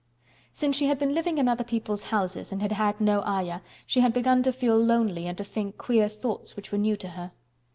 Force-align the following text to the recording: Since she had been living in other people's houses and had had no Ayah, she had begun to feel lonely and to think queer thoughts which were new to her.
Since 0.51 0.77
she 0.77 0.87
had 0.87 0.97
been 0.97 1.13
living 1.13 1.37
in 1.37 1.47
other 1.47 1.63
people's 1.63 2.05
houses 2.05 2.51
and 2.51 2.59
had 2.63 2.71
had 2.71 2.99
no 2.99 3.21
Ayah, 3.21 3.61
she 3.85 3.99
had 3.99 4.13
begun 4.13 4.41
to 4.41 4.51
feel 4.51 4.75
lonely 4.75 5.27
and 5.27 5.37
to 5.37 5.43
think 5.43 5.77
queer 5.77 6.09
thoughts 6.09 6.55
which 6.55 6.71
were 6.71 6.79
new 6.79 6.97
to 6.97 7.09
her. 7.09 7.33